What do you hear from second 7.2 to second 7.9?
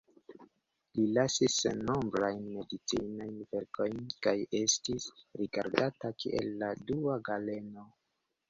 Galeno.